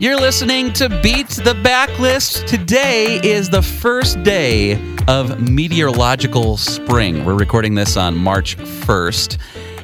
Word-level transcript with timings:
You're 0.00 0.16
listening 0.16 0.72
to 0.72 0.88
Beat 0.88 1.28
the 1.28 1.52
Backlist. 1.52 2.46
Today 2.46 3.20
is 3.22 3.50
the 3.50 3.60
first 3.60 4.22
day 4.22 4.80
of 5.06 5.46
meteorological 5.46 6.56
spring. 6.56 7.26
We're 7.26 7.34
recording 7.34 7.74
this 7.74 7.98
on 7.98 8.16
March 8.16 8.56
1st. 8.56 9.36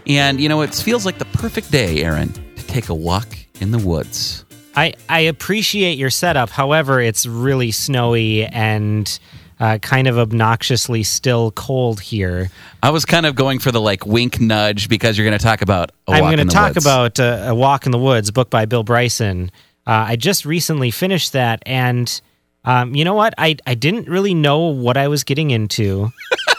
And, 0.06 0.40
you 0.40 0.48
know, 0.48 0.62
it 0.62 0.74
feels 0.74 1.04
like 1.04 1.18
the 1.18 1.26
perfect 1.26 1.70
day, 1.70 2.02
Aaron, 2.02 2.32
to 2.32 2.66
take 2.66 2.88
a 2.88 2.94
walk 2.94 3.36
in 3.60 3.72
the 3.72 3.78
woods. 3.78 4.46
I, 4.74 4.94
I 5.10 5.20
appreciate 5.20 5.98
your 5.98 6.08
setup. 6.08 6.48
However, 6.48 6.98
it's 6.98 7.26
really 7.26 7.70
snowy 7.70 8.46
and 8.46 9.18
uh, 9.60 9.76
kind 9.82 10.08
of 10.08 10.16
obnoxiously 10.16 11.02
still 11.02 11.50
cold 11.50 12.00
here. 12.00 12.48
I 12.82 12.88
was 12.88 13.04
kind 13.04 13.26
of 13.26 13.34
going 13.34 13.58
for 13.58 13.70
the 13.70 13.82
like 13.82 14.06
wink 14.06 14.40
nudge 14.40 14.88
because 14.88 15.18
you're 15.18 15.26
going 15.26 15.38
to 15.38 15.44
talk 15.44 15.60
about 15.60 15.92
I'm 16.08 16.22
going 16.22 16.38
to 16.38 16.46
talk 16.46 16.74
woods. 16.74 16.86
about 16.86 17.20
uh, 17.20 17.48
A 17.48 17.54
Walk 17.54 17.84
in 17.84 17.92
the 17.92 17.98
Woods, 17.98 18.30
book 18.30 18.48
by 18.48 18.64
Bill 18.64 18.82
Bryson. 18.82 19.50
Uh, 19.86 20.06
I 20.08 20.16
just 20.16 20.44
recently 20.44 20.90
finished 20.90 21.32
that, 21.32 21.62
and 21.64 22.20
um, 22.64 22.94
you 22.94 23.04
know 23.04 23.14
what? 23.14 23.34
I, 23.38 23.56
I 23.66 23.74
didn't 23.74 24.08
really 24.08 24.34
know 24.34 24.60
what 24.66 24.96
I 24.96 25.08
was 25.08 25.22
getting 25.22 25.50
into. 25.50 26.10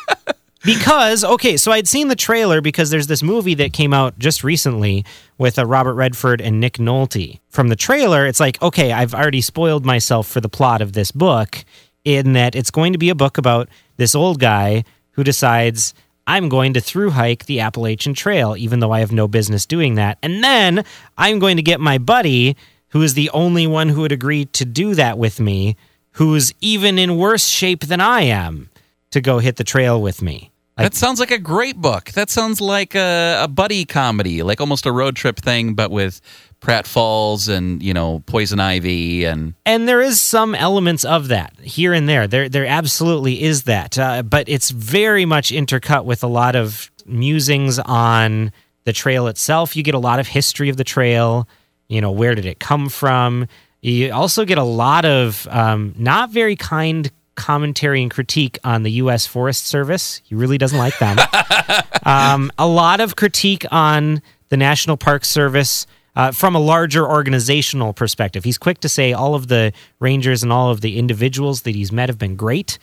because, 0.64 1.24
okay, 1.24 1.58
so 1.58 1.72
I'd 1.72 1.88
seen 1.88 2.08
the 2.08 2.16
trailer 2.16 2.62
because 2.62 2.90
there's 2.90 3.08
this 3.08 3.22
movie 3.22 3.56
that 3.56 3.74
came 3.74 3.94
out 3.94 4.18
just 4.18 4.44
recently 4.44 5.06
with 5.38 5.60
uh, 5.60 5.66
Robert 5.66 5.96
Redford 5.96 6.40
and 6.42 6.60
Nick 6.60 6.74
Nolte. 6.74 7.40
From 7.50 7.68
the 7.68 7.76
trailer, 7.76 8.26
it's 8.26 8.40
like, 8.40 8.62
okay, 8.62 8.94
I've 8.94 9.14
already 9.14 9.42
spoiled 9.42 9.86
myself 9.86 10.28
for 10.28 10.40
the 10.40 10.50
plot 10.50 10.82
of 10.82 10.94
this 10.94 11.12
book 11.12 11.64
in 12.06 12.34
that 12.34 12.56
it's 12.56 12.72
going 12.72 12.94
to 12.94 13.00
be 13.00 13.10
a 13.10 13.16
book 13.16 13.38
about 13.38 13.68
this 13.98 14.16
old 14.16 14.40
guy 14.40 14.86
who 15.12 15.24
decides 15.26 15.94
I'm 16.26 16.50
going 16.50 16.74
to 16.74 16.82
through 16.82 17.12
hike 17.12 17.46
the 17.46 17.62
Appalachian 17.62 18.14
Trail, 18.14 18.56
even 18.58 18.80
though 18.80 18.92
I 18.92 19.00
have 19.00 19.12
no 19.12 19.28
business 19.28 19.66
doing 19.66 19.96
that. 19.96 20.18
And 20.22 20.44
then 20.44 20.86
I'm 21.18 21.40
going 21.40 21.58
to 21.58 21.64
get 21.64 21.80
my 21.80 21.98
buddy, 21.98 22.56
who 22.98 23.04
is 23.04 23.14
the 23.14 23.30
only 23.30 23.68
one 23.68 23.90
who 23.90 24.02
would 24.02 24.12
agree 24.12 24.46
to 24.46 24.66
do 24.66 24.96
that 24.96 25.20
with 25.20 25.40
me, 25.40 25.78
who's 26.14 26.52
even 26.62 26.98
in 26.98 27.16
worse 27.16 27.46
shape 27.46 27.82
than 27.82 28.02
I 28.02 28.22
am, 28.22 28.72
to 29.12 29.22
go 29.22 29.38
hit 29.38 29.58
the 29.58 29.64
trail 29.64 30.02
with 30.02 30.24
me. 30.24 30.52
Like, 30.76 30.86
that 30.86 30.96
sounds 30.96 31.20
like 31.20 31.30
a 31.30 31.38
great 31.38 31.78
book. 31.78 32.06
That 32.14 32.32
sounds 32.32 32.60
like 32.60 32.96
a, 32.96 33.42
a 33.44 33.48
buddy 33.48 33.86
comedy, 33.86 34.42
like 34.42 34.60
almost 34.60 34.88
a 34.88 34.92
road 34.92 35.16
trip 35.16 35.38
thing, 35.38 35.76
but 35.76 35.92
with 35.92 36.22
Pratt 36.60 36.88
Falls 36.88 37.48
and 37.48 37.84
you 37.84 37.94
know 37.94 38.24
Poison 38.26 38.60
Ivy 38.60 39.26
and 39.26 39.54
and 39.64 39.88
there 39.88 40.02
is 40.02 40.20
some 40.20 40.56
elements 40.56 41.06
of 41.06 41.28
that 41.28 41.54
here 41.60 41.94
and 41.94 42.10
there. 42.10 42.26
There, 42.26 42.50
there 42.50 42.66
absolutely 42.66 43.44
is 43.44 43.64
that, 43.64 44.00
uh, 44.00 44.24
but 44.24 44.50
it's 44.50 44.72
very 44.72 45.26
much 45.26 45.52
intercut 45.52 46.06
with 46.06 46.24
a 46.24 46.28
lot 46.28 46.56
of 46.56 46.90
musings 47.06 47.78
on 47.78 48.52
the 48.86 48.94
trail 48.94 49.28
itself. 49.28 49.76
You 49.76 49.84
get 49.84 49.94
a 49.94 50.00
lot 50.00 50.20
of 50.20 50.30
history 50.30 50.70
of 50.70 50.78
the 50.78 50.84
trail. 50.84 51.48
You 51.88 52.02
know, 52.02 52.12
where 52.12 52.36
did 52.36 52.46
it 52.46 52.60
come 52.60 52.90
from? 52.90 53.48
You 53.82 54.12
also 54.12 54.44
get 54.44 54.58
a 54.58 54.64
lot 54.64 55.06
of 55.06 55.48
um, 55.50 55.94
not 55.98 56.32
very 56.32 56.56
kind 56.56 57.12
commentary 57.36 58.02
and 58.02 58.12
critique 58.12 58.60
on 58.64 58.84
the 58.84 58.92
U.S. 58.94 59.26
Forest 59.26 59.68
Service. 59.68 60.22
He 60.26 60.36
really 60.36 60.58
doesn't 60.58 60.78
like 60.78 60.98
them. 61.00 61.18
um, 62.04 62.52
a 62.58 62.68
lot 62.68 63.00
of 63.00 63.16
critique 63.16 63.66
on 63.72 64.22
the 64.50 64.58
National 64.58 64.98
Park 64.98 65.24
Service 65.24 65.88
uh, 66.16 66.32
from 66.32 66.56
a 66.56 66.60
larger 66.60 67.08
organizational 67.08 67.94
perspective. 67.94 68.44
He's 68.44 68.58
quick 68.58 68.80
to 68.80 68.90
say 68.90 69.14
all 69.14 69.36
of 69.36 69.48
the 69.48 69.72
rangers 70.00 70.42
and 70.44 70.52
all 70.52 70.72
of 70.72 70.82
the 70.82 70.98
individuals 70.98 71.62
that 71.62 71.76
he's 71.76 71.92
met 71.92 72.10
have 72.10 72.18
been 72.18 72.36
great. 72.36 72.80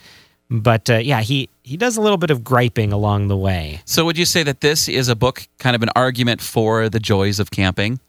But 0.49 0.89
uh, 0.89 0.97
yeah, 0.97 1.21
he, 1.21 1.49
he 1.63 1.75
does 1.75 1.97
a 1.97 2.01
little 2.01 2.17
bit 2.17 2.29
of 2.29 2.43
griping 2.43 2.93
along 2.93 3.27
the 3.27 3.37
way. 3.37 3.81
So, 3.85 4.05
would 4.05 4.17
you 4.17 4.25
say 4.25 4.43
that 4.43 4.61
this 4.61 4.87
is 4.87 5.09
a 5.09 5.15
book, 5.15 5.47
kind 5.57 5.75
of 5.75 5.83
an 5.83 5.89
argument 5.95 6.39
for 6.39 6.87
the 6.87 6.99
joys 6.99 7.39
of 7.39 7.51
camping? 7.51 7.99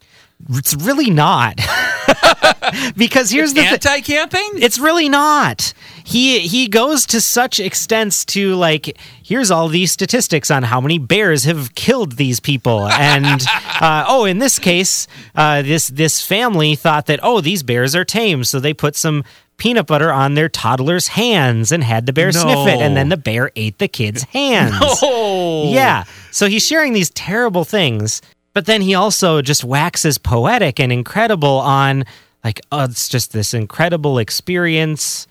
It's 0.49 0.75
really 0.75 1.09
not. 1.09 1.55
because 2.95 3.29
here's 3.29 3.53
the 3.53 3.61
thing. 3.61 3.73
Anti-camping? 3.73 4.49
It's 4.55 4.79
really 4.79 5.09
not. 5.09 5.73
He 6.03 6.39
he 6.39 6.67
goes 6.67 7.05
to 7.07 7.19
such 7.19 7.59
extents 7.59 8.23
to 8.25 8.55
like 8.55 8.97
here's 9.23 9.51
all 9.51 9.67
these 9.67 9.91
statistics 9.91 10.49
on 10.49 10.63
how 10.63 10.79
many 10.79 10.99
bears 10.99 11.43
have 11.43 11.75
killed 11.75 12.13
these 12.13 12.39
people 12.39 12.87
and 12.87 13.41
uh, 13.81 14.05
oh 14.07 14.23
in 14.23 14.39
this 14.39 14.57
case 14.57 15.07
uh, 15.35 15.61
this 15.63 15.87
this 15.87 16.25
family 16.25 16.75
thought 16.75 17.07
that 17.07 17.19
oh 17.23 17.41
these 17.41 17.61
bears 17.61 17.93
are 17.93 18.05
tame 18.05 18.45
so 18.45 18.57
they 18.61 18.73
put 18.73 18.95
some 18.95 19.25
peanut 19.57 19.85
butter 19.87 20.11
on 20.11 20.35
their 20.35 20.47
toddler's 20.47 21.09
hands 21.09 21.73
and 21.73 21.83
had 21.83 22.05
the 22.05 22.13
bear 22.13 22.31
sniff 22.31 22.67
it 22.67 22.79
and 22.79 22.95
then 22.95 23.09
the 23.09 23.17
bear 23.17 23.51
ate 23.57 23.77
the 23.79 23.87
kid's 23.87 24.23
hands. 24.31 24.75
Oh, 24.79 25.71
Yeah. 25.73 26.05
So 26.31 26.47
he's 26.47 26.65
sharing 26.65 26.93
these 26.93 27.09
terrible 27.09 27.63
things, 27.65 28.21
but 28.57 28.65
then 28.65 28.81
he 28.81 28.95
also 28.95 29.39
just 29.43 29.63
waxes 29.63 30.17
poetic 30.17 30.79
and 30.79 30.91
incredible 30.91 31.59
on 31.59 32.05
like, 32.43 32.59
oh, 32.71 32.85
it's 32.85 33.07
just 33.07 33.31
this 33.31 33.53
incredible 33.53 34.17
experience. 34.17 35.27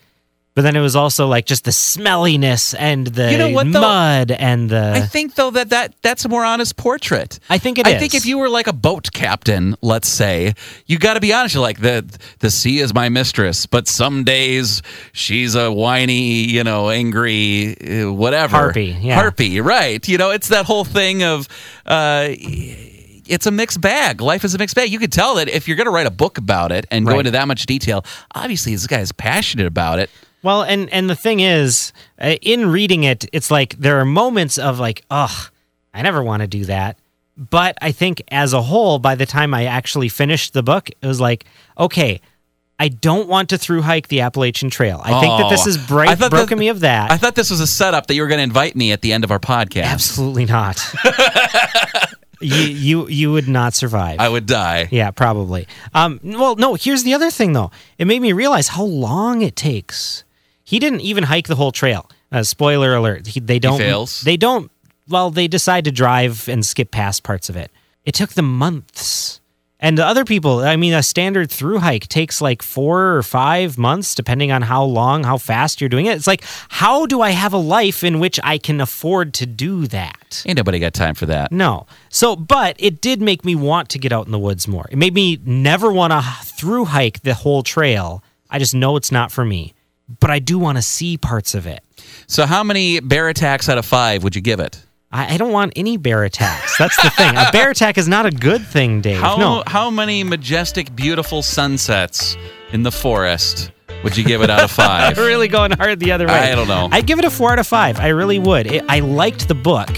But 0.54 0.62
then 0.62 0.74
it 0.74 0.80
was 0.80 0.96
also 0.96 1.26
like 1.26 1.44
just 1.44 1.64
the 1.64 1.70
smelliness 1.72 2.72
and 2.72 3.06
the 3.08 3.30
You 3.30 3.36
know 3.36 3.50
what, 3.50 3.70
though? 3.70 3.80
mud 3.80 4.30
and 4.30 4.70
the. 4.70 4.92
I 4.94 5.00
think 5.00 5.34
though 5.34 5.50
that, 5.50 5.68
that 5.68 5.94
that's 6.00 6.24
a 6.24 6.30
more 6.30 6.44
honest 6.46 6.76
portrait. 6.76 7.40
I 7.50 7.58
think 7.58 7.78
it 7.78 7.86
I 7.86 7.94
is. 7.94 8.00
think 8.00 8.14
if 8.14 8.24
you 8.24 8.38
were 8.38 8.48
like 8.48 8.68
a 8.68 8.72
boat 8.72 9.10
captain, 9.12 9.74
let's 9.82 10.08
say, 10.08 10.54
you 10.86 10.98
got 10.98 11.14
to 11.14 11.20
be 11.20 11.34
honest. 11.34 11.54
You're 11.56 11.62
like 11.62 11.80
the 11.80 12.06
the 12.38 12.50
sea 12.50 12.78
is 12.78 12.94
my 12.94 13.10
mistress, 13.10 13.66
but 13.66 13.86
some 13.86 14.24
days 14.24 14.80
she's 15.12 15.54
a 15.56 15.70
whiny, 15.70 16.44
you 16.44 16.64
know, 16.64 16.88
angry, 16.88 17.76
uh, 18.04 18.10
whatever 18.12 18.56
Harpy, 18.56 18.96
yeah. 18.98 19.16
harpy, 19.16 19.60
right? 19.60 20.08
You 20.08 20.16
know, 20.16 20.30
it's 20.30 20.48
that 20.48 20.64
whole 20.64 20.84
thing 20.84 21.22
of. 21.24 21.48
Uh, 21.84 22.28
it's 23.28 23.46
a 23.46 23.50
mixed 23.50 23.80
bag. 23.80 24.20
Life 24.20 24.44
is 24.44 24.54
a 24.54 24.58
mixed 24.58 24.76
bag. 24.76 24.90
You 24.90 24.98
could 24.98 25.12
tell 25.12 25.36
that 25.36 25.48
if 25.48 25.66
you're 25.68 25.76
going 25.76 25.86
to 25.86 25.90
write 25.90 26.06
a 26.06 26.10
book 26.10 26.38
about 26.38 26.72
it 26.72 26.86
and 26.90 27.06
go 27.06 27.18
into 27.18 27.30
that 27.32 27.46
much 27.48 27.66
detail, 27.66 28.04
obviously 28.34 28.72
this 28.72 28.86
guy 28.86 29.00
is 29.00 29.12
passionate 29.12 29.66
about 29.66 29.98
it. 29.98 30.10
Well, 30.42 30.62
and 30.62 30.88
and 30.92 31.10
the 31.10 31.16
thing 31.16 31.40
is, 31.40 31.92
uh, 32.20 32.36
in 32.42 32.70
reading 32.70 33.04
it, 33.04 33.24
it's 33.32 33.50
like 33.50 33.74
there 33.78 33.98
are 33.98 34.04
moments 34.04 34.58
of 34.58 34.78
like, 34.78 35.04
ugh, 35.10 35.50
I 35.92 36.02
never 36.02 36.22
want 36.22 36.42
to 36.42 36.46
do 36.46 36.64
that. 36.66 36.98
But 37.36 37.76
I 37.82 37.92
think 37.92 38.22
as 38.28 38.52
a 38.52 38.62
whole, 38.62 38.98
by 38.98 39.14
the 39.14 39.26
time 39.26 39.52
I 39.54 39.64
actually 39.64 40.08
finished 40.08 40.52
the 40.52 40.62
book, 40.62 40.88
it 40.88 41.06
was 41.06 41.20
like, 41.20 41.44
okay, 41.78 42.20
I 42.78 42.88
don't 42.88 43.28
want 43.28 43.48
to 43.50 43.58
through 43.58 43.82
hike 43.82 44.08
the 44.08 44.20
Appalachian 44.20 44.70
Trail. 44.70 45.00
I 45.02 45.20
think 45.20 45.38
that 45.40 45.48
this 45.50 45.62
Oh, 45.62 45.64
has 45.64 45.76
I 46.08 46.14
thought 46.14 46.30
broken 46.30 46.56
that- 46.58 46.60
me 46.60 46.68
of 46.68 46.80
that. 46.80 47.10
I 47.10 47.16
thought 47.16 47.34
this 47.34 47.50
was 47.50 47.60
a 47.60 47.66
setup 47.66 48.06
that 48.06 48.14
you 48.14 48.22
were 48.22 48.28
going 48.28 48.38
to 48.38 48.42
invite 48.44 48.76
me 48.76 48.92
at 48.92 49.00
the 49.02 49.12
end 49.12 49.24
of 49.24 49.30
our 49.30 49.38
podcast. 49.40 49.84
Absolutely 49.84 50.44
not. 50.44 50.78
you 52.40 52.56
you 52.56 53.08
you 53.08 53.32
would 53.32 53.48
not 53.48 53.74
survive. 53.74 54.20
I 54.20 54.28
would 54.28 54.46
die. 54.46 54.88
Yeah, 54.90 55.10
probably. 55.10 55.66
Um, 55.94 56.20
well, 56.22 56.56
no. 56.56 56.74
Here's 56.74 57.02
the 57.02 57.14
other 57.14 57.30
thing, 57.30 57.52
though. 57.52 57.70
It 57.98 58.06
made 58.06 58.20
me 58.20 58.32
realize 58.32 58.68
how 58.68 58.84
long 58.84 59.42
it 59.42 59.56
takes. 59.56 60.24
He 60.64 60.78
didn't 60.78 61.00
even 61.00 61.24
hike 61.24 61.46
the 61.46 61.56
whole 61.56 61.72
trail. 61.72 62.10
Uh, 62.30 62.42
spoiler 62.42 62.94
alert: 62.94 63.26
he, 63.26 63.40
they 63.40 63.58
don't. 63.58 63.78
fails? 63.78 64.20
They 64.22 64.36
don't. 64.36 64.70
Well, 65.08 65.30
they 65.30 65.48
decide 65.48 65.84
to 65.84 65.92
drive 65.92 66.48
and 66.48 66.66
skip 66.66 66.90
past 66.90 67.22
parts 67.22 67.48
of 67.48 67.56
it. 67.56 67.70
It 68.04 68.14
took 68.14 68.30
them 68.30 68.56
months. 68.58 69.40
And 69.78 69.98
the 69.98 70.06
other 70.06 70.24
people, 70.24 70.60
I 70.60 70.76
mean, 70.76 70.94
a 70.94 71.02
standard 71.02 71.50
through 71.50 71.78
hike 71.78 72.08
takes 72.08 72.40
like 72.40 72.62
four 72.62 73.14
or 73.14 73.22
five 73.22 73.76
months, 73.76 74.14
depending 74.14 74.50
on 74.50 74.62
how 74.62 74.82
long, 74.84 75.24
how 75.24 75.36
fast 75.36 75.80
you're 75.80 75.90
doing 75.90 76.06
it. 76.06 76.16
It's 76.16 76.26
like, 76.26 76.44
how 76.68 77.04
do 77.04 77.20
I 77.20 77.30
have 77.30 77.52
a 77.52 77.58
life 77.58 78.02
in 78.02 78.18
which 78.18 78.40
I 78.42 78.56
can 78.56 78.80
afford 78.80 79.34
to 79.34 79.46
do 79.46 79.86
that? 79.88 80.42
Ain't 80.46 80.56
nobody 80.56 80.78
got 80.78 80.94
time 80.94 81.14
for 81.14 81.26
that. 81.26 81.52
No. 81.52 81.86
So, 82.08 82.36
but 82.36 82.76
it 82.78 83.02
did 83.02 83.20
make 83.20 83.44
me 83.44 83.54
want 83.54 83.90
to 83.90 83.98
get 83.98 84.12
out 84.12 84.24
in 84.24 84.32
the 84.32 84.38
woods 84.38 84.66
more. 84.66 84.86
It 84.90 84.96
made 84.96 85.12
me 85.12 85.38
never 85.44 85.92
want 85.92 86.12
to 86.12 86.22
through 86.42 86.86
hike 86.86 87.20
the 87.20 87.34
whole 87.34 87.62
trail. 87.62 88.22
I 88.48 88.58
just 88.58 88.74
know 88.74 88.96
it's 88.96 89.12
not 89.12 89.30
for 89.30 89.44
me. 89.44 89.74
But 90.20 90.30
I 90.30 90.38
do 90.38 90.58
want 90.58 90.78
to 90.78 90.82
see 90.82 91.18
parts 91.18 91.54
of 91.54 91.66
it. 91.66 91.82
So, 92.28 92.46
how 92.46 92.62
many 92.62 93.00
bear 93.00 93.28
attacks 93.28 93.68
out 93.68 93.76
of 93.76 93.84
five 93.84 94.22
would 94.22 94.36
you 94.36 94.40
give 94.40 94.60
it? 94.60 94.80
I, 95.12 95.34
I 95.34 95.36
don't 95.36 95.52
want 95.52 95.72
any 95.76 95.96
bear 95.96 96.24
attacks. 96.24 96.76
That's 96.78 97.00
the 97.02 97.10
thing. 97.10 97.36
A 97.36 97.48
bear 97.52 97.70
attack 97.70 97.96
is 97.98 98.08
not 98.08 98.26
a 98.26 98.30
good 98.30 98.66
thing, 98.66 99.00
Dave. 99.00 99.20
How 99.20 99.36
no. 99.36 99.62
how 99.66 99.90
many 99.90 100.24
majestic, 100.24 100.94
beautiful 100.96 101.42
sunsets 101.42 102.36
in 102.72 102.82
the 102.82 102.90
forest 102.90 103.70
would 104.02 104.16
you 104.16 104.24
give 104.24 104.42
it 104.42 104.50
out 104.50 104.62
of 104.62 104.70
five? 104.70 105.16
Really 105.26 105.48
going 105.48 105.72
hard 105.72 106.00
the 106.00 106.12
other 106.12 106.26
way. 106.26 106.52
I 106.52 106.54
don't 106.54 106.68
know. 106.68 106.88
I'd 106.90 107.06
give 107.06 107.18
it 107.18 107.24
a 107.24 107.30
four 107.30 107.52
out 107.52 107.58
of 107.58 107.66
five. 107.66 108.00
I 108.00 108.08
really 108.08 108.38
would. 108.38 108.66
It, 108.66 108.84
I 108.88 109.00
liked 109.00 109.48
the 109.48 109.54
book. 109.54 109.88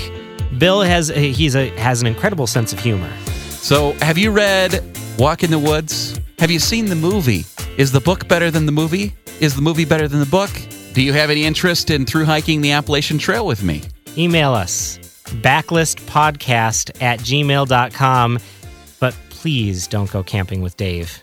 Bill 0.59 0.83
has 0.83 1.11
uh, 1.11 1.15
he's 1.15 1.55
a 1.57 1.69
has 1.79 2.01
an 2.01 2.07
incredible 2.07 2.47
sense 2.47 2.73
of 2.73 2.81
humor. 2.81 3.11
so, 3.49 3.93
have 4.01 4.19
you 4.19 4.31
read 4.31 4.83
Walk 5.19 5.43
in 5.43 5.51
the 5.51 5.59
Woods? 5.59 6.21
Have 6.39 6.51
you 6.51 6.59
seen 6.59 6.87
the 6.87 6.95
movie? 6.95 7.45
Is 7.77 7.93
the 7.93 8.01
book 8.01 8.29
better 8.29 8.51
than 8.51 8.67
the 8.67 8.73
movie? 8.73 9.15
Is 9.41 9.55
the 9.55 9.63
movie 9.63 9.85
better 9.85 10.07
than 10.07 10.21
the 10.21 10.27
book? 10.27 10.51
Do 10.93 11.03
you 11.03 11.13
have 11.13 11.31
any 11.31 11.45
interest 11.45 11.91
in 11.91 12.05
through 12.07 12.25
hiking 12.25 12.61
the 12.61 12.73
Appalachian 12.73 13.19
Trail 13.19 13.47
with 13.47 13.63
me? 13.63 13.83
email 14.19 14.53
us 14.53 14.99
backlistpodcast 15.29 17.03
at 17.03 17.21
gmail.com 17.21 18.39
but 19.01 19.15
please 19.31 19.87
don't 19.87 20.11
go 20.11 20.23
camping 20.23 20.61
with 20.63 20.77
dave 20.77 21.23